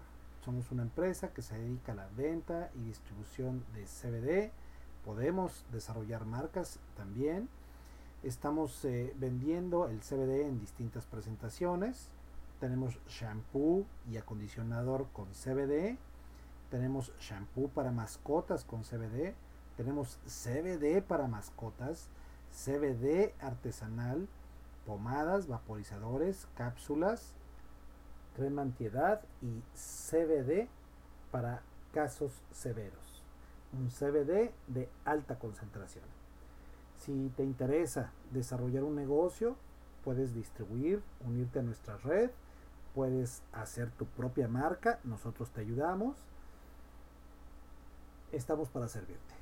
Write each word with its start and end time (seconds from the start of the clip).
Somos 0.44 0.71
una 0.71 0.81
empresa 0.81 1.31
que 1.33 1.44
se 1.44 1.56
dedica 1.57 1.91
a 1.91 1.95
la 1.95 2.07
venta 2.17 2.71
y 2.73 2.79
distribución 2.79 3.64
de 3.75 3.85
CBD. 3.85 4.51
Podemos 5.05 5.63
desarrollar 5.71 6.25
marcas 6.25 6.79
también. 6.97 7.47
Estamos 8.23 8.83
eh, 8.85 9.13
vendiendo 9.19 9.88
el 9.88 9.99
CBD 9.99 10.47
en 10.47 10.59
distintas 10.59 11.05
presentaciones. 11.05 12.09
Tenemos 12.60 12.98
shampoo 13.08 13.86
y 14.10 14.18
acondicionador 14.18 15.05
con 15.14 15.28
CBD. 15.28 16.00
Tenemos 16.71 17.14
shampoo 17.20 17.70
para 17.70 17.92
mascotas 17.92 18.64
con 18.64 18.82
CBD. 18.84 19.36
Tenemos 19.78 20.18
CBD 20.26 21.04
para 21.04 21.28
mascotas. 21.28 22.10
CBD 22.52 23.36
artesanal. 23.39 24.28
Pomadas, 24.86 25.48
vaporizadores, 25.48 26.48
cápsulas, 26.55 27.34
crema 28.35 28.62
antiedad 28.62 29.21
y 29.41 29.62
CBD 29.76 30.67
para 31.31 31.62
casos 31.94 32.41
severos. 32.52 33.23
Un 33.73 33.90
CBD 33.90 34.52
de 34.67 34.90
alta 35.05 35.40
concentración. 35.40 36.04
Si 36.98 37.31
te 37.35 37.44
interesa 37.44 38.12
desarrollar 38.31 38.84
un 38.84 38.95
negocio, 38.95 39.55
puedes 40.04 40.34
distribuir, 40.34 41.02
unirte 41.26 41.59
a 41.59 41.63
nuestra 41.63 41.98
red, 41.98 42.32
puedes 42.93 43.41
hacer 43.54 43.90
tu 43.91 44.05
propia 44.05 44.48
marca, 44.48 44.99
nosotros 45.04 45.49
te 45.52 45.62
ayudamos. 45.62 46.18
Estamos 48.32 48.70
para 48.70 48.88
servirte. 48.88 49.35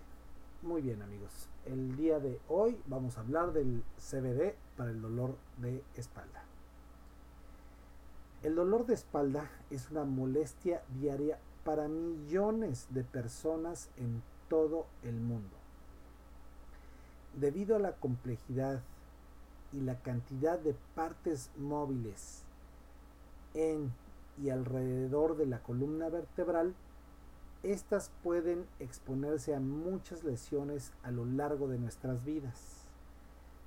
Muy 0.61 0.81
bien 0.81 1.01
amigos, 1.01 1.47
el 1.71 1.95
día 1.97 2.19
de 2.19 2.39
hoy 2.49 2.81
vamos 2.87 3.17
a 3.17 3.21
hablar 3.21 3.53
del 3.53 3.83
CBD 3.99 4.55
para 4.75 4.89
el 4.89 5.01
dolor 5.01 5.35
de 5.57 5.83
espalda. 5.95 6.43
El 8.41 8.55
dolor 8.55 8.87
de 8.87 8.95
espalda 8.95 9.49
es 9.69 9.91
una 9.91 10.03
molestia 10.03 10.81
diaria 10.99 11.37
para 11.63 11.87
millones 11.87 12.87
de 12.89 13.03
personas 13.03 13.89
en 13.97 14.23
todo 14.49 14.87
el 15.03 15.13
mundo. 15.19 15.55
Debido 17.39 17.75
a 17.75 17.79
la 17.79 17.91
complejidad 17.91 18.81
y 19.71 19.81
la 19.81 19.99
cantidad 19.99 20.57
de 20.57 20.75
partes 20.95 21.51
móviles 21.57 22.43
en 23.53 23.93
y 24.41 24.49
alrededor 24.49 25.37
de 25.37 25.45
la 25.45 25.61
columna 25.61 26.09
vertebral, 26.09 26.73
estas 27.63 28.11
pueden 28.23 28.65
exponerse 28.79 29.53
a 29.53 29.59
muchas 29.59 30.23
lesiones 30.23 30.93
a 31.03 31.11
lo 31.11 31.25
largo 31.25 31.67
de 31.67 31.77
nuestras 31.77 32.23
vidas, 32.23 32.87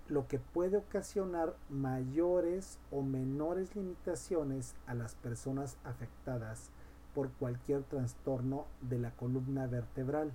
lo 0.09 0.27
que 0.29 0.39
puede 0.39 0.79
ocasionar 0.79 1.57
mayores 1.69 2.79
o 2.91 3.03
menores 3.03 3.77
limitaciones 3.77 4.75
a 4.87 4.95
las 4.95 5.15
personas 5.17 5.77
afectadas 5.85 6.71
por 7.15 7.31
cualquier 7.33 7.83
trastorno 7.83 8.67
de 8.81 8.99
la 8.99 9.11
columna 9.11 9.67
vertebral. 9.67 10.33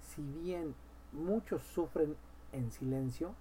Si 0.00 0.22
bien 0.22 0.74
muchos 1.12 1.62
sufren 1.62 2.16
en 2.52 2.70
silencio, 2.70 3.34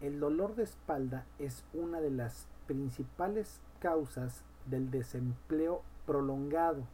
el 0.00 0.20
dolor 0.20 0.54
de 0.54 0.64
espalda 0.64 1.24
es 1.38 1.64
una 1.72 2.00
de 2.00 2.10
las 2.10 2.46
principales 2.66 3.60
causas 3.80 4.42
del 4.66 4.90
desempleo 4.90 5.82
prolongado. 6.06 6.84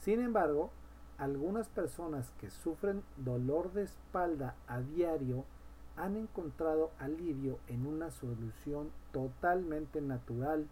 Sin 0.00 0.20
embargo, 0.20 0.70
algunas 1.18 1.68
personas 1.68 2.30
que 2.40 2.50
sufren 2.50 3.02
dolor 3.18 3.72
de 3.72 3.82
espalda 3.82 4.54
a 4.66 4.80
diario 4.80 5.44
han 5.96 6.16
encontrado 6.16 6.90
alivio 6.98 7.58
en 7.68 7.86
una 7.86 8.10
solución 8.10 8.90
totalmente 9.12 10.00
natural 10.00 10.66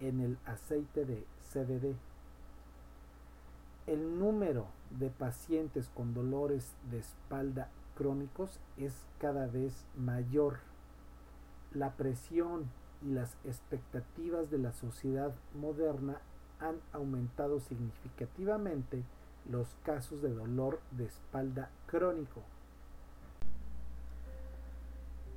en 0.00 0.20
el 0.20 0.38
aceite 0.46 1.04
de 1.04 1.26
CBD. 1.52 1.96
El 3.86 4.18
número 4.18 4.66
de 4.98 5.10
pacientes 5.10 5.90
con 5.94 6.14
dolores 6.14 6.74
de 6.90 6.98
espalda 6.98 7.68
crónicos 7.96 8.58
es 8.78 8.94
cada 9.18 9.46
vez 9.46 9.84
mayor. 9.94 10.60
La 11.74 11.90
presión 11.96 12.70
y 13.02 13.10
las 13.10 13.36
expectativas 13.44 14.50
de 14.50 14.58
la 14.58 14.72
sociedad 14.72 15.34
moderna 15.54 16.22
han 16.60 16.76
aumentado 16.92 17.60
significativamente 17.60 19.02
los 19.50 19.74
casos 19.84 20.22
de 20.22 20.32
dolor 20.32 20.80
de 20.92 21.06
espalda 21.06 21.70
crónico. 21.86 22.42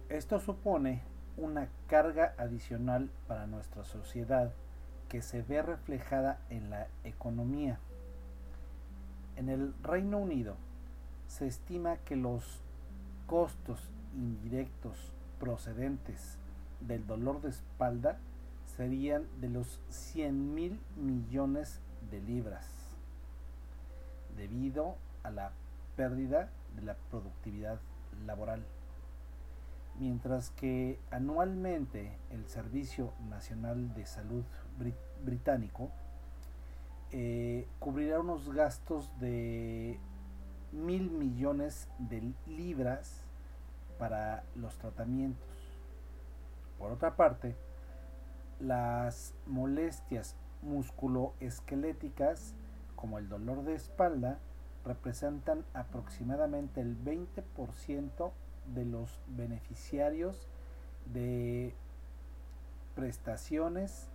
Esto 0.09 0.39
supone 0.39 1.01
una 1.37 1.67
carga 1.87 2.35
adicional 2.37 3.09
para 3.27 3.47
nuestra 3.47 3.83
sociedad 3.83 4.51
que 5.09 5.21
se 5.21 5.41
ve 5.41 5.61
reflejada 5.61 6.39
en 6.49 6.69
la 6.69 6.87
economía. 7.03 7.79
En 9.35 9.49
el 9.49 9.73
Reino 9.81 10.19
Unido, 10.19 10.55
se 11.27 11.47
estima 11.47 11.97
que 11.97 12.15
los 12.15 12.59
costos 13.25 13.79
indirectos 14.15 15.11
procedentes 15.39 16.37
del 16.81 17.07
dolor 17.07 17.41
de 17.41 17.49
espalda 17.49 18.17
serían 18.77 19.27
de 19.39 19.49
los 19.49 19.79
100 19.89 20.55
mil 20.55 20.79
millones 20.95 21.79
de 22.09 22.21
libras 22.21 22.67
debido 24.35 24.95
a 25.23 25.29
la 25.29 25.51
pérdida 25.95 26.49
de 26.75 26.81
la 26.81 26.95
productividad 27.11 27.79
laboral. 28.25 28.63
Mientras 29.99 30.49
que 30.51 30.99
anualmente 31.11 32.17
el 32.31 32.47
Servicio 32.47 33.13
Nacional 33.29 33.93
de 33.93 34.05
Salud 34.07 34.43
británico 35.23 35.91
eh, 37.11 37.67
cubrirá 37.77 38.19
unos 38.19 38.51
gastos 38.51 39.07
de 39.19 39.99
mil 40.71 41.11
millones 41.11 41.87
de 41.99 42.33
libras 42.47 43.21
para 43.99 44.43
los 44.55 44.75
tratamientos. 44.77 45.47
Por 46.79 46.91
otra 46.91 47.15
parte, 47.15 47.55
las 48.59 49.33
molestias 49.45 50.35
musculoesqueléticas 50.61 52.53
como 52.95 53.19
el 53.19 53.27
dolor 53.27 53.63
de 53.63 53.75
espalda 53.75 54.39
representan 54.85 55.65
aproximadamente 55.73 56.81
el 56.81 56.97
20% 57.03 58.31
de 58.73 58.85
los 58.85 59.19
beneficiarios 59.27 60.47
de 61.13 61.73
prestaciones 62.95 64.07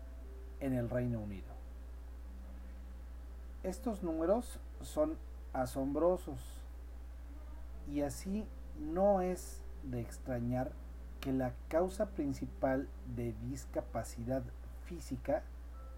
en 0.60 0.74
el 0.74 0.88
Reino 0.90 1.20
Unido. 1.20 1.46
Estos 3.62 4.02
números 4.02 4.58
son 4.82 5.16
asombrosos. 5.52 6.38
Y 7.92 8.02
así 8.02 8.46
no 8.78 9.20
es 9.20 9.60
de 9.82 10.00
extrañar 10.00 10.70
que 11.20 11.32
la 11.32 11.52
causa 11.68 12.06
principal 12.06 12.88
de 13.16 13.34
discapacidad 13.48 14.42
física 14.84 15.42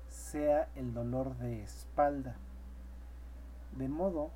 sea 0.08 0.69
el 0.75 0.92
dolor 0.92 1.36
de 1.36 1.62
espalda. 1.62 2.36
De 3.76 3.88
modo 3.88 4.31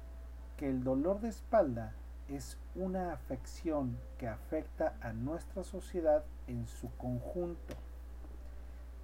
que 0.56 0.68
el 0.68 0.84
dolor 0.84 1.20
de 1.20 1.28
espalda 1.28 1.94
es 2.28 2.56
una 2.74 3.12
afección 3.12 3.98
que 4.18 4.28
afecta 4.28 4.94
a 5.00 5.12
nuestra 5.12 5.64
sociedad 5.64 6.24
en 6.46 6.66
su 6.66 6.90
conjunto, 6.96 7.74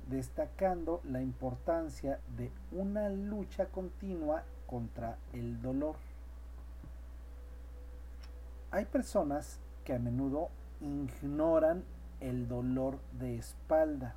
destacando 0.09 1.01
la 1.05 1.21
importancia 1.21 2.21
de 2.37 2.53
una 2.73 3.09
lucha 3.09 3.67
continua 3.67 4.45
contra 4.67 5.19
el 5.33 5.61
dolor. 5.61 5.97
Hay 8.71 8.85
personas 8.85 9.59
que 9.85 9.95
a 9.95 9.99
menudo 9.99 10.49
ignoran 10.81 11.85
el 12.21 12.49
dolor 12.49 12.99
de 13.19 13.37
espalda, 13.37 14.15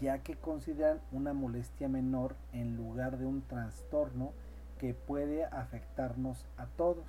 ya 0.00 0.18
que 0.18 0.36
consideran 0.36 1.00
una 1.12 1.32
molestia 1.32 1.88
menor 1.88 2.36
en 2.52 2.76
lugar 2.76 3.18
de 3.18 3.26
un 3.26 3.42
trastorno 3.42 4.32
que 4.78 4.94
puede 4.94 5.44
afectarnos 5.44 6.44
a 6.56 6.66
todos. 6.66 7.06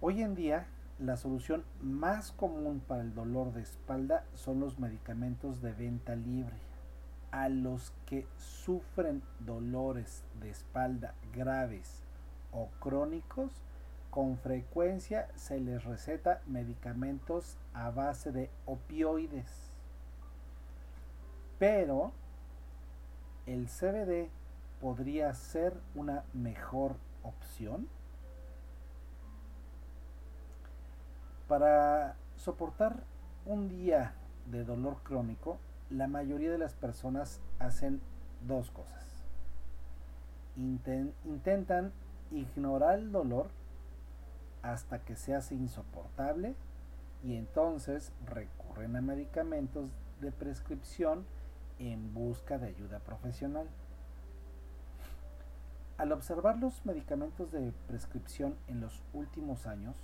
Hoy 0.00 0.22
en 0.22 0.34
día, 0.34 0.66
la 0.98 1.16
solución 1.16 1.64
más 1.80 2.32
común 2.32 2.80
para 2.86 3.02
el 3.02 3.14
dolor 3.14 3.52
de 3.52 3.62
espalda 3.62 4.24
son 4.34 4.60
los 4.60 4.78
medicamentos 4.78 5.60
de 5.60 5.72
venta 5.72 6.16
libre 6.16 6.56
a 7.30 7.48
los 7.48 7.92
que 8.06 8.26
sufren 8.36 9.22
dolores 9.40 10.24
de 10.40 10.50
espalda 10.50 11.14
graves 11.32 12.02
o 12.52 12.68
crónicos, 12.80 13.52
con 14.10 14.38
frecuencia 14.38 15.28
se 15.34 15.60
les 15.60 15.84
receta 15.84 16.40
medicamentos 16.46 17.56
a 17.74 17.90
base 17.90 18.32
de 18.32 18.50
opioides. 18.66 19.72
Pero 21.58 22.12
el 23.46 23.68
CBD 23.68 24.30
podría 24.80 25.32
ser 25.34 25.74
una 25.94 26.24
mejor 26.32 26.96
opción 27.22 27.88
para 31.48 32.14
soportar 32.36 33.02
un 33.46 33.68
día 33.68 34.12
de 34.46 34.64
dolor 34.64 34.98
crónico, 35.02 35.58
la 35.90 36.06
mayoría 36.06 36.50
de 36.50 36.58
las 36.58 36.74
personas 36.74 37.40
hacen 37.58 38.00
dos 38.46 38.70
cosas. 38.70 39.24
intentan 40.56 41.92
ignorar 42.30 42.98
el 42.98 43.12
dolor 43.12 43.48
hasta 44.62 45.00
que 45.00 45.16
se 45.16 45.34
hace 45.34 45.54
insoportable 45.54 46.54
y 47.22 47.36
entonces 47.36 48.12
recurren 48.26 48.96
a 48.96 49.00
medicamentos 49.00 49.90
de 50.20 50.32
prescripción 50.32 51.24
en 51.78 52.14
busca 52.14 52.58
de 52.58 52.68
ayuda 52.68 53.00
profesional. 53.00 53.68
Al 55.96 56.12
observar 56.12 56.58
los 56.58 56.84
medicamentos 56.86 57.50
de 57.50 57.72
prescripción 57.88 58.56
en 58.68 58.80
los 58.80 59.02
últimos 59.12 59.66
años, 59.66 59.96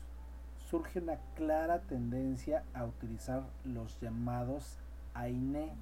surge 0.59 0.99
una 0.99 1.19
clara 1.37 1.83
tendencia 1.83 2.65
a 2.75 2.85
utilizar 2.85 3.45
los 3.65 4.01
llamados 4.01 4.79
AINE, 5.15 5.73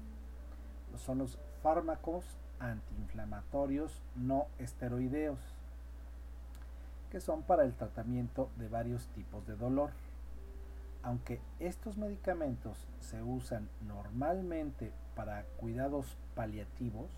son 0.97 1.17
los 1.17 1.39
fármacos 1.63 2.25
antiinflamatorios 2.59 4.01
no 4.15 4.47
esteroideos, 4.59 5.52
que 7.13 7.21
son 7.21 7.43
para 7.43 7.63
el 7.63 7.75
tratamiento 7.75 8.49
de 8.57 8.67
varios 8.67 9.05
tipos 9.09 9.45
de 9.45 9.55
dolor. 9.55 9.91
Aunque 11.03 11.39
estos 11.59 11.95
medicamentos 11.95 12.87
se 13.01 13.21
usan 13.21 13.69
normalmente 13.87 14.91
para 15.15 15.43
cuidados 15.57 16.17
paliativos, 16.33 17.11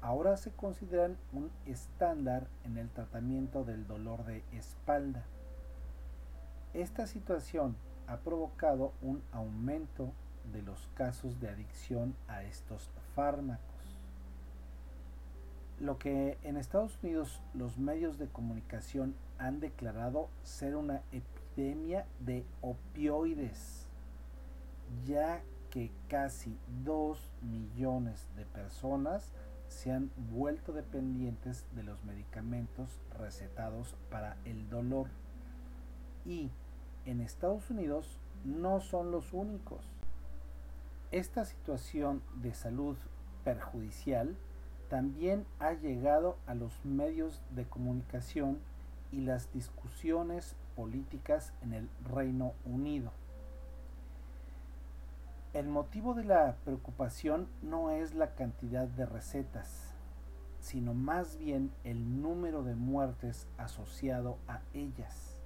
ahora 0.00 0.36
se 0.36 0.52
consideran 0.52 1.16
un 1.32 1.50
estándar 1.66 2.46
en 2.62 2.78
el 2.78 2.88
tratamiento 2.88 3.64
del 3.64 3.84
dolor 3.88 4.24
de 4.26 4.44
espalda. 4.52 5.24
Esta 6.72 7.08
situación 7.08 7.74
ha 8.06 8.18
provocado 8.18 8.92
un 9.02 9.24
aumento 9.32 10.12
de 10.52 10.62
los 10.62 10.88
casos 10.94 11.40
de 11.40 11.48
adicción 11.48 12.14
a 12.28 12.44
estos 12.44 12.88
fármacos. 13.16 13.69
Lo 15.80 15.98
que 15.98 16.36
en 16.42 16.58
Estados 16.58 16.98
Unidos 17.02 17.40
los 17.54 17.78
medios 17.78 18.18
de 18.18 18.28
comunicación 18.28 19.14
han 19.38 19.60
declarado 19.60 20.28
ser 20.42 20.76
una 20.76 21.02
epidemia 21.10 22.06
de 22.20 22.44
opioides, 22.60 23.88
ya 25.06 25.42
que 25.70 25.90
casi 26.08 26.58
2 26.84 27.18
millones 27.40 28.28
de 28.36 28.44
personas 28.44 29.32
se 29.68 29.90
han 29.90 30.10
vuelto 30.30 30.72
dependientes 30.72 31.64
de 31.74 31.84
los 31.84 32.04
medicamentos 32.04 33.00
recetados 33.18 33.96
para 34.10 34.36
el 34.44 34.68
dolor. 34.68 35.08
Y 36.26 36.50
en 37.06 37.22
Estados 37.22 37.70
Unidos 37.70 38.18
no 38.44 38.80
son 38.80 39.10
los 39.10 39.32
únicos. 39.32 39.82
Esta 41.10 41.46
situación 41.46 42.22
de 42.34 42.52
salud 42.52 42.98
perjudicial 43.44 44.36
también 44.90 45.46
ha 45.60 45.72
llegado 45.72 46.36
a 46.46 46.54
los 46.54 46.84
medios 46.84 47.40
de 47.50 47.64
comunicación 47.64 48.58
y 49.12 49.20
las 49.20 49.52
discusiones 49.52 50.56
políticas 50.74 51.52
en 51.62 51.72
el 51.74 51.88
Reino 52.12 52.54
Unido. 52.64 53.12
El 55.54 55.68
motivo 55.68 56.14
de 56.14 56.24
la 56.24 56.56
preocupación 56.64 57.48
no 57.62 57.92
es 57.92 58.14
la 58.14 58.34
cantidad 58.34 58.88
de 58.88 59.06
recetas, 59.06 59.94
sino 60.60 60.92
más 60.92 61.38
bien 61.38 61.72
el 61.84 62.20
número 62.20 62.64
de 62.64 62.74
muertes 62.74 63.46
asociado 63.58 64.38
a 64.48 64.60
ellas. 64.74 65.38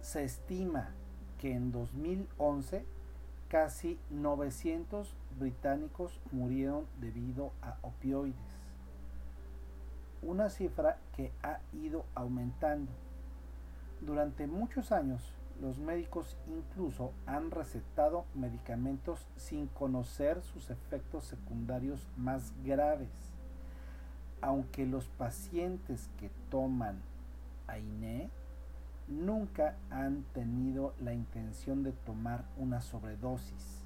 Se 0.00 0.24
estima 0.24 0.94
que 1.38 1.52
en 1.52 1.70
2011 1.70 2.86
casi 3.48 3.98
900 4.08 5.14
británicos 5.40 6.20
murieron 6.30 6.86
debido 7.00 7.50
a 7.62 7.76
opioides, 7.82 8.36
una 10.22 10.50
cifra 10.50 10.98
que 11.16 11.32
ha 11.42 11.58
ido 11.72 12.04
aumentando. 12.14 12.92
Durante 14.00 14.46
muchos 14.46 14.92
años, 14.92 15.34
los 15.60 15.78
médicos 15.78 16.36
incluso 16.46 17.12
han 17.26 17.50
recetado 17.50 18.24
medicamentos 18.34 19.26
sin 19.36 19.66
conocer 19.66 20.40
sus 20.42 20.70
efectos 20.70 21.24
secundarios 21.24 22.06
más 22.16 22.52
graves. 22.64 23.10
Aunque 24.40 24.86
los 24.86 25.06
pacientes 25.08 26.08
que 26.18 26.30
toman 26.50 27.02
AINE 27.66 28.30
nunca 29.08 29.76
han 29.90 30.22
tenido 30.32 30.94
la 31.00 31.12
intención 31.12 31.82
de 31.82 31.92
tomar 31.92 32.44
una 32.56 32.80
sobredosis. 32.80 33.79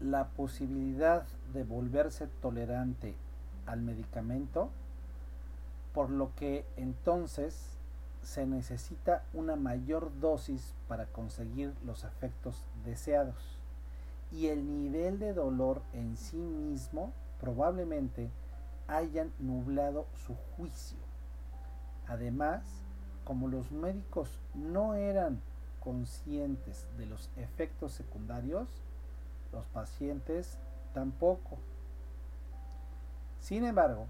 La 0.00 0.28
posibilidad 0.28 1.26
de 1.52 1.62
volverse 1.62 2.26
tolerante 2.40 3.14
al 3.66 3.82
medicamento, 3.82 4.70
por 5.92 6.10
lo 6.10 6.34
que 6.34 6.64
entonces 6.76 7.76
se 8.22 8.46
necesita 8.46 9.22
una 9.32 9.56
mayor 9.56 10.10
dosis 10.20 10.74
para 10.88 11.06
conseguir 11.06 11.74
los 11.84 12.04
efectos 12.04 12.64
deseados 12.84 13.60
y 14.32 14.46
el 14.46 14.72
nivel 14.72 15.18
de 15.18 15.34
dolor 15.34 15.82
en 15.92 16.16
sí 16.16 16.36
mismo 16.36 17.12
probablemente 17.40 18.30
hayan 18.86 19.32
nublado 19.38 20.06
su 20.26 20.34
juicio. 20.56 20.98
Además, 22.06 22.62
como 23.24 23.48
los 23.48 23.70
médicos 23.70 24.38
no 24.54 24.94
eran 24.94 25.40
conscientes 25.80 26.86
de 26.98 27.06
los 27.06 27.30
efectos 27.36 27.92
secundarios, 27.92 28.68
los 29.52 29.64
pacientes 29.66 30.58
tampoco. 30.94 31.58
Sin 33.40 33.64
embargo, 33.64 34.06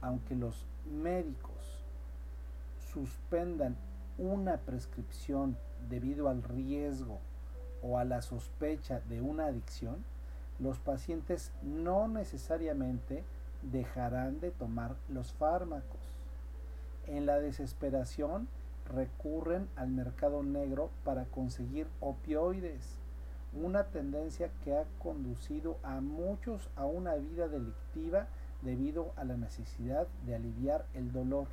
aunque 0.00 0.34
los 0.34 0.66
médicos 0.90 1.84
suspendan 2.92 3.76
una 4.18 4.58
prescripción 4.58 5.56
debido 5.88 6.28
al 6.28 6.42
riesgo 6.42 7.18
o 7.82 7.98
a 7.98 8.04
la 8.04 8.22
sospecha 8.22 9.00
de 9.08 9.20
una 9.20 9.46
adicción, 9.46 10.04
los 10.58 10.78
pacientes 10.78 11.50
no 11.62 12.08
necesariamente 12.08 13.24
dejarán 13.62 14.40
de 14.40 14.50
tomar 14.50 14.96
los 15.08 15.32
fármacos. 15.32 16.00
En 17.06 17.26
la 17.26 17.38
desesperación 17.40 18.48
recurren 18.92 19.68
al 19.76 19.88
mercado 19.88 20.42
negro 20.42 20.90
para 21.04 21.24
conseguir 21.24 21.86
opioides, 22.00 22.98
una 23.52 23.84
tendencia 23.84 24.50
que 24.64 24.76
ha 24.76 24.84
conducido 24.98 25.78
a 25.82 26.00
muchos 26.00 26.70
a 26.76 26.86
una 26.86 27.14
vida 27.14 27.48
delictiva 27.48 28.26
debido 28.62 29.12
a 29.16 29.24
la 29.24 29.36
necesidad 29.36 30.06
de 30.24 30.34
aliviar 30.34 30.86
el 30.94 31.12
dolor. 31.12 31.48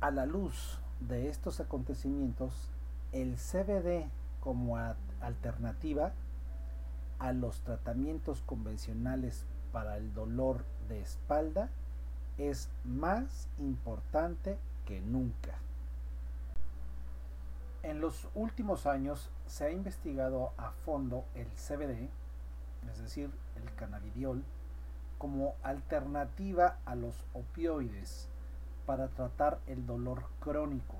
A 0.00 0.10
la 0.10 0.26
luz 0.26 0.78
de 1.00 1.28
estos 1.28 1.60
acontecimientos, 1.60 2.70
el 3.12 3.36
CBD 3.36 4.08
como 4.40 4.76
alternativa 5.20 6.12
a 7.18 7.32
los 7.32 7.60
tratamientos 7.62 8.42
convencionales 8.42 9.44
para 9.72 9.96
el 9.96 10.14
dolor 10.14 10.64
de 10.88 11.00
espalda 11.00 11.70
es 12.38 12.70
más 12.84 13.48
importante 13.58 14.58
que 14.86 15.00
nunca. 15.00 15.58
En 17.88 18.02
los 18.02 18.28
últimos 18.34 18.84
años 18.84 19.30
se 19.46 19.64
ha 19.64 19.70
investigado 19.70 20.52
a 20.58 20.72
fondo 20.72 21.24
el 21.34 21.46
CBD, 21.46 22.10
es 22.92 23.00
decir, 23.00 23.30
el 23.56 23.74
cannabidiol, 23.76 24.44
como 25.16 25.54
alternativa 25.62 26.76
a 26.84 26.94
los 26.94 27.24
opioides 27.32 28.28
para 28.84 29.08
tratar 29.08 29.60
el 29.66 29.86
dolor 29.86 30.26
crónico. 30.38 30.96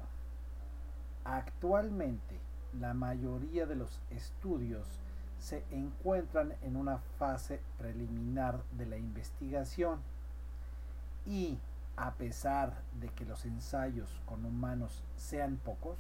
Actualmente, 1.25 2.41
la 2.81 2.95
mayoría 2.95 3.67
de 3.67 3.77
los 3.77 4.01
estudios 4.09 4.89
se 5.39 5.67
encuentran 5.71 6.55
en 6.63 6.75
una 6.75 7.01
fase 7.19 7.61
preliminar 7.77 8.63
de 8.79 8.87
la 8.87 8.97
investigación 8.97 10.01
y 11.27 11.59
a 11.99 12.13
pesar 12.15 12.81
de 12.99 13.11
que 13.11 13.27
los 13.27 13.45
ensayos 13.45 14.23
con 14.25 14.47
humanos 14.47 15.05
sean 15.17 15.59
pocos, 15.59 15.99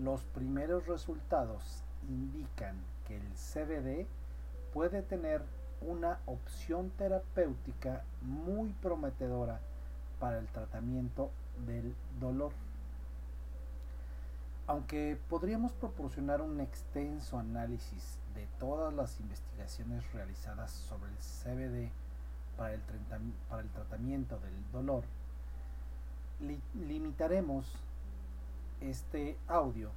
los 0.00 0.22
primeros 0.22 0.86
resultados 0.86 1.82
indican 2.08 2.76
que 3.06 3.16
el 3.16 3.32
CBD 3.34 4.06
puede 4.72 5.02
tener 5.02 5.42
una 5.80 6.18
opción 6.26 6.90
terapéutica 6.90 8.04
muy 8.20 8.70
prometedora 8.80 9.60
para 10.20 10.38
el 10.38 10.46
tratamiento 10.46 11.30
del 11.66 11.94
dolor. 12.20 12.52
Aunque 14.66 15.18
podríamos 15.28 15.72
proporcionar 15.72 16.40
un 16.40 16.60
extenso 16.60 17.38
análisis 17.38 18.18
de 18.34 18.46
todas 18.58 18.94
las 18.94 19.18
investigaciones 19.20 20.10
realizadas 20.12 20.70
sobre 20.70 21.10
el 21.10 21.16
CBD 21.18 21.90
para 22.56 22.74
el, 22.74 23.70
tratamiento 23.70 24.38
del 24.38 24.70
dolor, 24.72 25.04
limitaremos 26.74 27.66
este 28.90 29.36
audio 29.48 29.90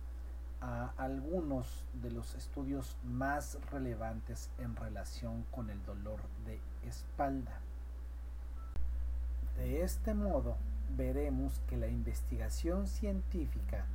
a 0.62 0.94
algunos 0.98 1.86
de 2.02 2.12
los 2.12 2.36
estudios 2.36 2.98
más 3.04 3.58
relevantes 3.72 4.50
en 4.58 4.76
relación 4.76 5.44
con 5.52 5.70
el 5.70 5.84
dolor 5.86 6.20
de 6.46 6.60
espalda. 6.88 7.60
De 9.58 9.84
este 9.84 10.14
modo, 10.14 10.58
veremos 10.98 11.62
que 11.68 11.78
la 11.78 11.88
investigación 11.88 12.88
científica 12.88 13.86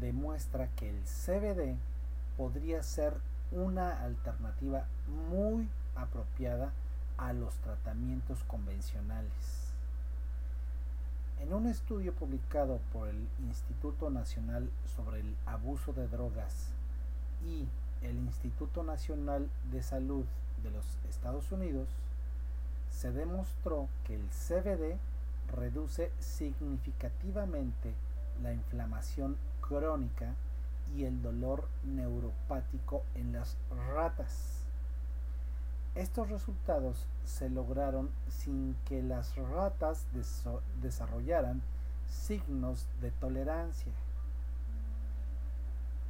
demuestra 0.00 0.68
que 0.76 0.90
el 0.90 1.02
CBD 1.04 1.76
podría 2.36 2.82
ser 2.82 3.14
una 3.52 4.02
alternativa 4.02 4.86
muy 5.30 5.68
apropiada 5.94 6.72
a 7.16 7.32
los 7.32 7.54
tratamientos 7.58 8.42
convencionales. 8.44 9.63
En 11.40 11.52
un 11.52 11.66
estudio 11.66 12.14
publicado 12.14 12.80
por 12.92 13.08
el 13.08 13.28
Instituto 13.40 14.10
Nacional 14.10 14.70
sobre 14.96 15.20
el 15.20 15.36
Abuso 15.46 15.92
de 15.92 16.08
Drogas 16.08 16.72
y 17.44 17.66
el 18.02 18.16
Instituto 18.16 18.82
Nacional 18.82 19.48
de 19.70 19.82
Salud 19.82 20.24
de 20.62 20.70
los 20.70 20.84
Estados 21.08 21.52
Unidos, 21.52 21.88
se 22.90 23.12
demostró 23.12 23.88
que 24.04 24.14
el 24.14 24.28
CBD 24.28 24.98
reduce 25.54 26.10
significativamente 26.18 27.92
la 28.42 28.52
inflamación 28.52 29.36
crónica 29.60 30.34
y 30.96 31.04
el 31.04 31.22
dolor 31.22 31.68
neuropático 31.84 33.02
en 33.14 33.32
las 33.32 33.56
ratas. 33.94 34.63
Estos 35.94 36.28
resultados 36.28 37.06
se 37.24 37.48
lograron 37.48 38.10
sin 38.28 38.74
que 38.84 39.00
las 39.00 39.36
ratas 39.36 40.06
desarrollaran 40.82 41.62
signos 42.08 42.88
de 43.00 43.12
tolerancia. 43.12 43.92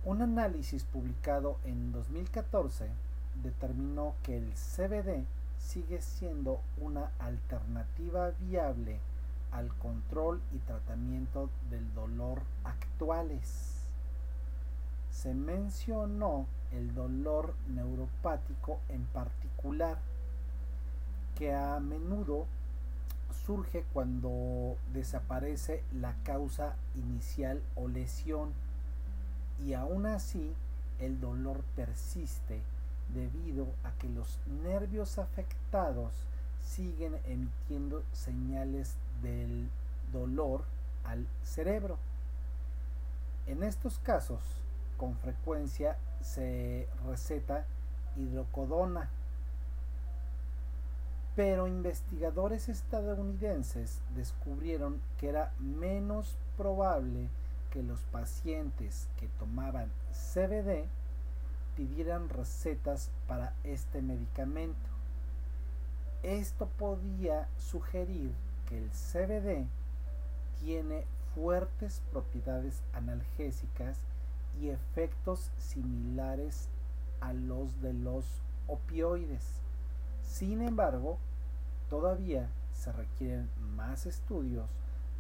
Un 0.07 0.23
análisis 0.23 0.85
publicado 0.85 1.59
en 1.65 1.93
2014 1.93 2.89
determinó 3.43 4.15
que 4.23 4.39
el 4.39 4.53
CBD 4.55 5.27
sigue 5.59 6.01
siendo 6.01 6.61
una 6.81 7.11
alternativa 7.19 8.31
viable 8.41 9.01
al 9.53 9.69
control 9.77 10.41
y 10.53 10.59
tratamiento 10.59 11.51
del 11.71 11.93
dolor 11.95 12.41
actuales. 12.65 13.83
Se 15.11 15.35
mencionó 15.35 16.47
el 16.77 16.95
dolor 16.95 17.55
neuropático 17.69 18.81
en 18.89 19.05
particular, 19.07 19.99
que 21.37 21.55
a 21.55 21.81
menudo 21.81 22.47
surge 23.47 23.85
cuando 23.93 24.77
desaparece 24.93 25.83
la 25.93 26.15
causa 26.25 26.77
inicial 26.95 27.63
o 27.75 27.89
lesión 27.89 28.53
y 29.65 29.75
aún 29.75 30.07
así 30.07 30.55
el 31.01 31.21
dolor 31.21 31.63
persiste 31.77 32.63
debido 33.13 33.67
a 33.83 33.91
que 33.99 34.09
los 34.09 34.39
nervios 34.63 35.19
afectados 35.19 36.13
siguen 36.65 37.19
emitiendo 37.27 38.03
señales 38.13 38.97
del 39.23 39.69
dolor 40.13 40.65
al 41.05 41.27
cerebro. 41.43 41.99
En 43.47 43.63
estos 43.63 43.99
casos, 43.99 44.41
con 44.97 45.17
frecuencia 45.17 45.99
se 46.25 46.89
receta 47.07 47.67
hidrocodona, 48.17 49.11
pero 51.37 51.67
investigadores 51.69 52.69
estadounidenses 52.69 54.01
descubrieron 54.15 55.01
que 55.19 55.29
era 55.29 55.53
menos 55.59 56.37
probable 56.57 57.29
que 57.71 57.83
los 57.83 58.01
pacientes 58.05 59.09
que 59.19 59.29
tomaban 59.39 59.91
CBD 60.13 60.87
pidieran 61.77 62.29
recetas 62.29 63.11
para 63.27 63.53
este 63.65 64.01
medicamento. 64.01 64.89
Esto 66.23 66.69
podía 66.79 67.49
sugerir 67.59 68.33
que 68.69 68.79
el 68.79 68.91
CBD 68.91 69.67
tiene 70.61 71.05
fuertes 71.35 72.01
propiedades 72.13 72.81
analgésicas 72.93 73.99
y 74.61 74.71
efectos 74.71 75.51
similares 75.59 76.69
a 77.21 77.33
los 77.33 77.81
de 77.81 77.93
los 77.93 78.25
opioides. 78.67 79.61
Sin 80.23 80.63
embargo, 80.63 81.19
todavía 81.91 82.49
se 82.73 82.93
requieren 82.93 83.49
más 83.77 84.07
estudios 84.07 84.69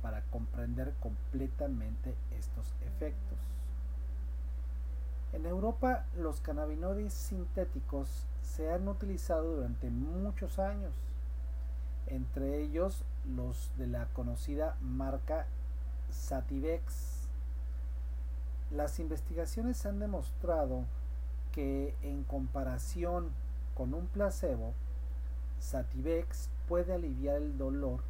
para 0.02 0.22
comprender 0.24 0.92
completamente 1.00 2.14
estos 2.36 2.74
efectos. 2.86 3.38
En 5.32 5.46
Europa 5.46 6.04
los 6.16 6.40
cannabinoides 6.40 7.12
sintéticos 7.12 8.26
se 8.42 8.72
han 8.72 8.86
utilizado 8.86 9.56
durante 9.56 9.90
muchos 9.90 10.58
años, 10.58 10.94
entre 12.06 12.62
ellos 12.62 13.02
los 13.34 13.72
de 13.78 13.86
la 13.86 14.06
conocida 14.12 14.76
marca 14.80 15.46
Sativex. 16.10 17.13
Las 18.75 18.99
investigaciones 18.99 19.87
han 19.87 20.00
demostrado 20.00 20.85
que 21.52 21.95
en 22.02 22.25
comparación 22.25 23.31
con 23.76 23.95
un 23.95 24.09
placebo, 24.09 24.73
Sativex 25.61 26.50
puede 26.66 26.93
aliviar 26.93 27.37
el 27.37 27.57
dolor 27.57 28.00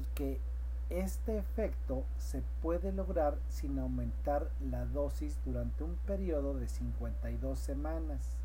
y 0.00 0.06
que 0.14 0.40
este 0.88 1.36
efecto 1.36 2.04
se 2.16 2.42
puede 2.62 2.90
lograr 2.90 3.36
sin 3.50 3.78
aumentar 3.78 4.50
la 4.70 4.86
dosis 4.86 5.38
durante 5.44 5.84
un 5.84 5.96
periodo 6.06 6.54
de 6.54 6.68
52 6.68 7.58
semanas. 7.58 8.38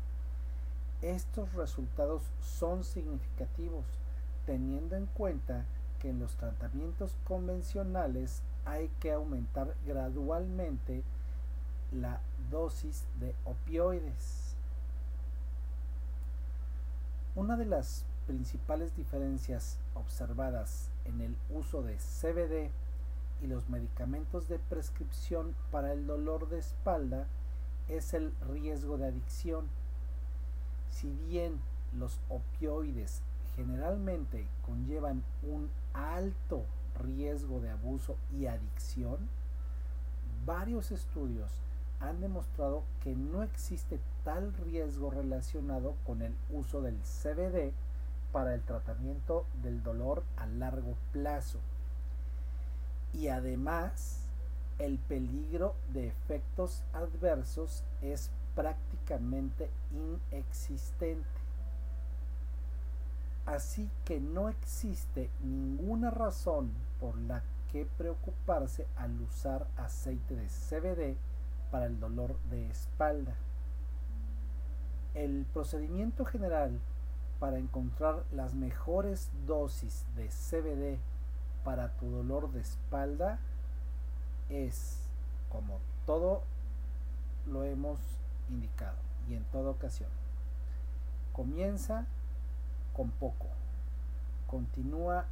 Estos 1.00 1.54
resultados 1.54 2.24
son 2.42 2.84
significativos, 2.84 3.86
teniendo 4.44 4.96
en 4.96 5.06
cuenta 5.06 5.64
que 5.98 6.10
en 6.10 6.18
los 6.18 6.34
tratamientos 6.36 7.16
convencionales 7.24 8.42
hay 8.66 8.90
que 9.00 9.12
aumentar 9.12 9.74
gradualmente 9.86 11.04
la 11.92 12.20
dosis 12.50 13.04
de 13.18 13.34
opioides. 13.44 14.54
Una 17.34 17.56
de 17.56 17.66
las 17.66 18.04
principales 18.26 18.94
diferencias 18.96 19.78
observadas 19.94 20.90
en 21.04 21.20
el 21.20 21.36
uso 21.50 21.82
de 21.82 21.96
CBD 21.96 22.70
y 23.42 23.46
los 23.46 23.68
medicamentos 23.68 24.48
de 24.48 24.58
prescripción 24.58 25.54
para 25.70 25.92
el 25.92 26.06
dolor 26.06 26.48
de 26.48 26.58
espalda 26.58 27.26
es 27.88 28.12
el 28.12 28.32
riesgo 28.52 28.98
de 28.98 29.06
adicción. 29.06 29.66
Si 30.90 31.10
bien 31.28 31.60
los 31.96 32.20
opioides 32.28 33.22
generalmente 33.56 34.46
conllevan 34.66 35.22
un 35.42 35.70
alto 35.94 36.64
riesgo 37.00 37.60
de 37.60 37.70
abuso 37.70 38.16
y 38.32 38.46
adicción, 38.46 39.28
varios 40.44 40.90
estudios 40.90 41.50
han 42.00 42.20
demostrado 42.20 42.84
que 43.02 43.14
no 43.14 43.42
existe 43.42 43.98
tal 44.24 44.52
riesgo 44.54 45.10
relacionado 45.10 45.94
con 46.06 46.22
el 46.22 46.34
uso 46.50 46.80
del 46.80 46.96
CBD 46.98 47.72
para 48.32 48.54
el 48.54 48.62
tratamiento 48.62 49.46
del 49.62 49.82
dolor 49.82 50.22
a 50.36 50.46
largo 50.46 50.94
plazo. 51.12 51.58
Y 53.12 53.28
además, 53.28 54.20
el 54.78 54.98
peligro 54.98 55.74
de 55.92 56.08
efectos 56.08 56.82
adversos 56.92 57.82
es 58.02 58.30
prácticamente 58.54 59.70
inexistente. 59.92 61.26
Así 63.46 63.90
que 64.04 64.20
no 64.20 64.50
existe 64.50 65.30
ninguna 65.42 66.10
razón 66.10 66.70
por 67.00 67.16
la 67.16 67.42
que 67.72 67.86
preocuparse 67.96 68.86
al 68.96 69.20
usar 69.22 69.66
aceite 69.76 70.36
de 70.36 70.48
CBD 70.48 71.16
para 71.70 71.86
el 71.86 72.00
dolor 72.00 72.38
de 72.50 72.68
espalda. 72.68 73.34
El 75.14 75.46
procedimiento 75.52 76.24
general 76.24 76.78
para 77.40 77.58
encontrar 77.58 78.24
las 78.32 78.54
mejores 78.54 79.30
dosis 79.46 80.04
de 80.16 80.28
CBD 80.28 80.98
para 81.64 81.92
tu 81.96 82.10
dolor 82.10 82.50
de 82.52 82.60
espalda 82.60 83.38
es, 84.48 85.00
como 85.48 85.80
todo 86.06 86.42
lo 87.46 87.64
hemos 87.64 87.98
indicado 88.48 88.98
y 89.28 89.34
en 89.34 89.44
toda 89.44 89.70
ocasión, 89.70 90.10
comienza 91.32 92.06
con 92.94 93.10
poco, 93.10 93.46
continúa 94.46 95.26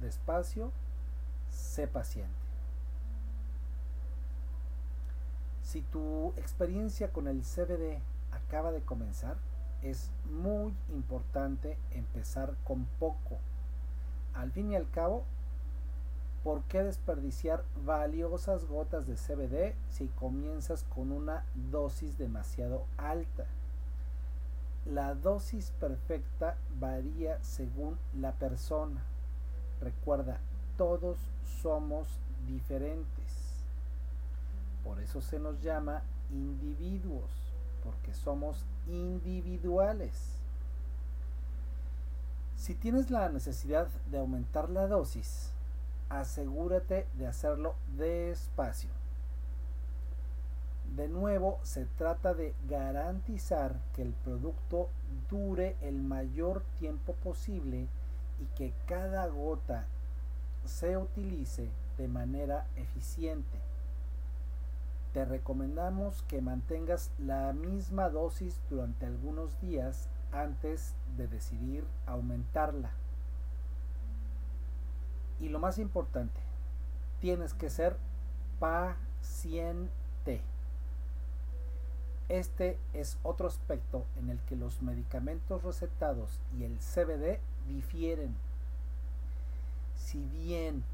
despacio, 0.00 0.72
sé 1.50 1.86
paciente. 1.86 2.41
Si 5.72 5.80
tu 5.80 6.34
experiencia 6.36 7.14
con 7.14 7.28
el 7.28 7.44
CBD 7.44 7.98
acaba 8.30 8.72
de 8.72 8.82
comenzar, 8.82 9.38
es 9.80 10.10
muy 10.30 10.74
importante 10.90 11.78
empezar 11.92 12.56
con 12.62 12.84
poco. 13.00 13.38
Al 14.34 14.52
fin 14.52 14.70
y 14.70 14.76
al 14.76 14.90
cabo, 14.90 15.24
¿Por 16.44 16.62
qué 16.64 16.82
desperdiciar 16.82 17.64
valiosas 17.86 18.66
gotas 18.66 19.06
de 19.06 19.14
CBD 19.14 19.74
si 19.88 20.08
comienzas 20.08 20.82
con 20.82 21.10
una 21.10 21.46
dosis 21.70 22.18
demasiado 22.18 22.84
alta? 22.98 23.46
La 24.84 25.14
dosis 25.14 25.70
perfecta 25.80 26.56
varía 26.80 27.42
según 27.42 27.96
la 28.20 28.32
persona. 28.32 29.04
Recuerda, 29.80 30.40
todos 30.76 31.16
somos 31.62 32.08
diferentes. 32.46 33.41
Por 34.84 35.00
eso 35.00 35.20
se 35.20 35.38
nos 35.38 35.60
llama 35.62 36.02
individuos, 36.30 37.30
porque 37.84 38.14
somos 38.14 38.64
individuales. 38.86 40.38
Si 42.56 42.74
tienes 42.74 43.10
la 43.10 43.28
necesidad 43.28 43.88
de 44.10 44.18
aumentar 44.18 44.70
la 44.70 44.86
dosis, 44.86 45.52
asegúrate 46.08 47.06
de 47.14 47.26
hacerlo 47.26 47.74
despacio. 47.96 48.90
De 50.96 51.08
nuevo, 51.08 51.58
se 51.62 51.86
trata 51.86 52.34
de 52.34 52.54
garantizar 52.68 53.80
que 53.94 54.02
el 54.02 54.12
producto 54.12 54.90
dure 55.30 55.76
el 55.80 56.02
mayor 56.02 56.62
tiempo 56.78 57.14
posible 57.14 57.88
y 58.40 58.44
que 58.56 58.74
cada 58.86 59.26
gota 59.28 59.86
se 60.66 60.96
utilice 60.96 61.70
de 61.96 62.08
manera 62.08 62.66
eficiente. 62.76 63.71
Te 65.12 65.26
recomendamos 65.26 66.22
que 66.22 66.40
mantengas 66.40 67.10
la 67.18 67.52
misma 67.52 68.08
dosis 68.08 68.60
durante 68.70 69.04
algunos 69.04 69.60
días 69.60 70.08
antes 70.32 70.94
de 71.18 71.28
decidir 71.28 71.84
aumentarla. 72.06 72.90
Y 75.38 75.50
lo 75.50 75.58
más 75.58 75.78
importante, 75.78 76.40
tienes 77.20 77.52
que 77.52 77.68
ser 77.68 77.96
paciente. 78.58 80.40
Este 82.30 82.78
es 82.94 83.18
otro 83.22 83.48
aspecto 83.48 84.06
en 84.18 84.30
el 84.30 84.38
que 84.40 84.56
los 84.56 84.80
medicamentos 84.80 85.62
recetados 85.62 86.40
y 86.56 86.64
el 86.64 86.78
CBD 86.78 87.38
difieren. 87.68 88.34
Si 89.96 90.24
bien 90.24 90.84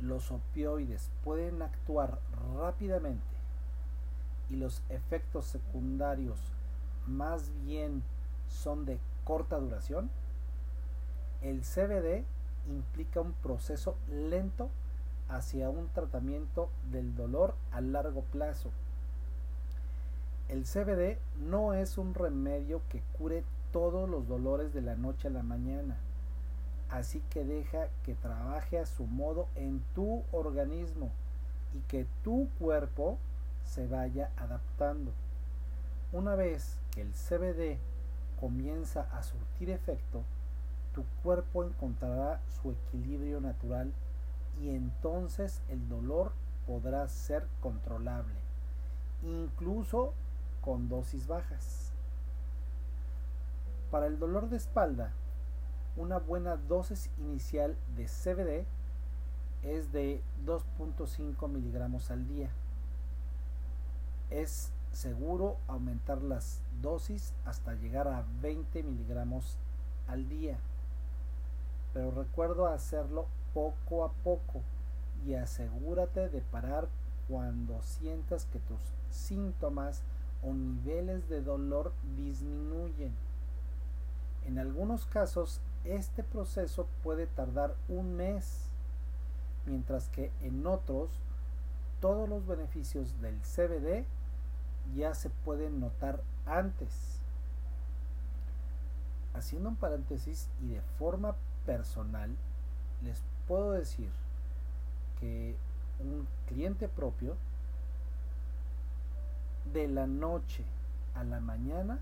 los 0.00 0.30
opioides 0.30 1.10
pueden 1.24 1.62
actuar 1.62 2.18
rápidamente 2.56 3.24
y 4.50 4.56
los 4.56 4.82
efectos 4.88 5.46
secundarios 5.46 6.38
más 7.06 7.50
bien 7.64 8.02
son 8.48 8.84
de 8.84 8.98
corta 9.24 9.58
duración, 9.58 10.10
el 11.42 11.62
CBD 11.62 12.24
implica 12.68 13.20
un 13.20 13.32
proceso 13.32 13.96
lento 14.08 14.70
hacia 15.28 15.70
un 15.70 15.88
tratamiento 15.88 16.70
del 16.90 17.14
dolor 17.14 17.54
a 17.72 17.80
largo 17.80 18.22
plazo. 18.22 18.70
El 20.48 20.64
CBD 20.64 21.18
no 21.40 21.74
es 21.74 21.98
un 21.98 22.14
remedio 22.14 22.80
que 22.88 23.02
cure 23.18 23.44
todos 23.72 24.08
los 24.08 24.28
dolores 24.28 24.72
de 24.72 24.82
la 24.82 24.94
noche 24.94 25.28
a 25.28 25.32
la 25.32 25.42
mañana, 25.42 25.96
así 26.90 27.20
que 27.30 27.44
deja 27.44 27.88
que 28.04 28.14
trabaje 28.14 28.78
a 28.78 28.86
su 28.86 29.06
modo 29.06 29.48
en 29.54 29.82
tu 29.94 30.22
organismo 30.32 31.10
y 31.74 31.80
que 31.88 32.06
tu 32.22 32.48
cuerpo 32.58 33.18
se 33.64 33.86
vaya 33.86 34.30
adaptando. 34.36 35.12
Una 36.12 36.34
vez 36.34 36.78
que 36.92 37.02
el 37.02 37.12
CBD 37.12 37.78
comienza 38.40 39.02
a 39.12 39.22
surtir 39.22 39.70
efecto, 39.70 40.22
tu 40.94 41.04
cuerpo 41.22 41.64
encontrará 41.64 42.40
su 42.48 42.70
equilibrio 42.70 43.40
natural 43.40 43.92
y 44.60 44.70
entonces 44.70 45.60
el 45.68 45.88
dolor 45.88 46.32
podrá 46.66 47.06
ser 47.08 47.46
controlable, 47.60 48.34
incluso 49.22 50.14
con 50.62 50.88
dosis 50.88 51.26
bajas. 51.26 51.92
Para 53.90 54.06
el 54.06 54.18
dolor 54.18 54.48
de 54.48 54.56
espalda, 54.56 55.12
una 55.96 56.18
buena 56.18 56.56
dosis 56.56 57.10
inicial 57.18 57.76
de 57.96 58.06
CBD 58.06 58.66
es 59.62 59.92
de 59.92 60.22
2.5 60.44 61.48
miligramos 61.48 62.10
al 62.10 62.28
día. 62.28 62.50
Es 64.30 64.72
seguro 64.92 65.56
aumentar 65.68 66.22
las 66.22 66.60
dosis 66.82 67.34
hasta 67.44 67.74
llegar 67.74 68.08
a 68.08 68.24
20 68.40 68.82
miligramos 68.82 69.56
al 70.06 70.28
día 70.28 70.58
pero 71.96 72.10
recuerdo 72.10 72.66
hacerlo 72.66 73.24
poco 73.54 74.04
a 74.04 74.12
poco 74.12 74.60
y 75.26 75.32
asegúrate 75.32 76.28
de 76.28 76.42
parar 76.42 76.88
cuando 77.26 77.80
sientas 77.80 78.44
que 78.44 78.58
tus 78.58 78.78
síntomas 79.08 80.02
o 80.42 80.52
niveles 80.52 81.26
de 81.30 81.40
dolor 81.40 81.94
disminuyen. 82.14 83.14
En 84.44 84.58
algunos 84.58 85.06
casos 85.06 85.62
este 85.94 86.22
proceso 86.22 86.88
puede 87.02 87.26
tardar 87.26 87.74
un 87.88 88.16
mes, 88.16 88.68
mientras 89.66 90.08
que 90.08 90.32
en 90.42 90.66
otros 90.66 91.10
todos 92.00 92.28
los 92.28 92.46
beneficios 92.46 93.20
del 93.20 93.38
CBD 93.40 94.04
ya 94.94 95.14
se 95.14 95.30
pueden 95.30 95.80
notar 95.80 96.22
antes. 96.44 97.20
Haciendo 99.34 99.68
un 99.68 99.76
paréntesis 99.76 100.48
y 100.62 100.68
de 100.68 100.80
forma 100.98 101.36
personal, 101.64 102.34
les 103.02 103.22
puedo 103.46 103.72
decir 103.72 104.10
que 105.20 105.56
un 106.00 106.26
cliente 106.46 106.88
propio 106.88 107.36
de 109.72 109.88
la 109.88 110.06
noche 110.06 110.64
a 111.14 111.24
la 111.24 111.40
mañana 111.40 111.98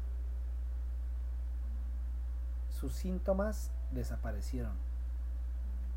sus 2.85 2.93
síntomas 2.93 3.71
desaparecieron. 3.93 4.75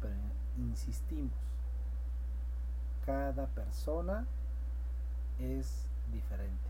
Pero 0.01 0.15
insistimos, 0.57 1.33
cada 3.05 3.47
persona 3.47 4.25
es 5.37 5.85
diferente. 6.13 6.69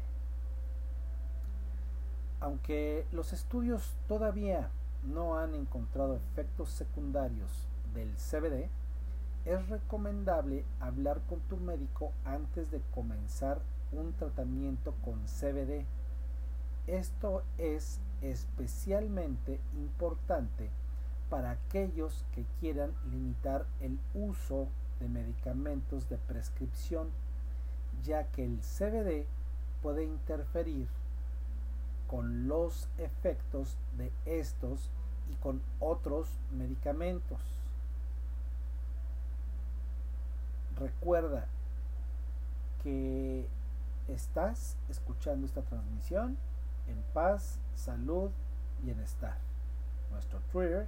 Aunque 2.39 3.05
los 3.11 3.31
estudios 3.31 3.93
todavía 4.07 4.71
no 5.03 5.37
han 5.37 5.53
encontrado 5.53 6.15
efectos 6.15 6.71
secundarios 6.71 7.67
del 7.93 8.11
CBD, 8.15 8.71
es 9.45 9.69
recomendable 9.69 10.65
hablar 10.79 11.21
con 11.29 11.41
tu 11.41 11.57
médico 11.57 12.11
antes 12.25 12.71
de 12.71 12.81
comenzar 12.95 13.61
un 13.91 14.13
tratamiento 14.13 14.95
con 15.05 15.27
CBD. 15.27 15.85
Esto 16.87 17.43
es 17.57 17.99
especialmente 18.21 19.59
importante 19.75 20.69
para 21.29 21.51
aquellos 21.51 22.25
que 22.33 22.45
quieran 22.61 22.93
limitar 23.11 23.65
el 23.81 23.99
uso 24.13 24.69
de 25.01 25.09
medicamentos 25.09 26.07
de 26.07 26.17
prescripción, 26.17 27.09
ya 28.03 28.23
que 28.27 28.45
el 28.45 28.59
CBD 28.61 29.27
puede 29.81 30.05
interferir 30.05 30.87
con 32.07 32.47
los 32.47 32.87
efectos 32.97 33.77
de 33.97 34.11
estos 34.25 34.89
y 35.29 35.35
con 35.35 35.61
otros 35.81 36.29
medicamentos. 36.51 37.41
Recuerda 40.77 41.47
que 42.81 43.45
estás 44.07 44.77
escuchando 44.87 45.45
esta 45.45 45.63
transmisión 45.63 46.37
en 46.87 47.03
paz, 47.13 47.59
salud, 47.75 48.31
bienestar. 48.81 49.37
Nuestro 50.11 50.39
Twitter, 50.51 50.87